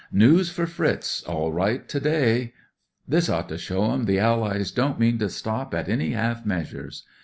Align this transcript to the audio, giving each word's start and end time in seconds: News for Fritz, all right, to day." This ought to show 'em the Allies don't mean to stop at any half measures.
News 0.11 0.49
for 0.49 0.65
Fritz, 0.65 1.21
all 1.25 1.51
right, 1.53 1.87
to 1.87 1.99
day." 1.99 2.53
This 3.07 3.29
ought 3.29 3.47
to 3.49 3.57
show 3.59 3.91
'em 3.93 4.05
the 4.05 4.17
Allies 4.17 4.71
don't 4.71 4.99
mean 4.99 5.19
to 5.19 5.29
stop 5.29 5.75
at 5.75 5.87
any 5.87 6.13
half 6.13 6.43
measures. 6.43 7.05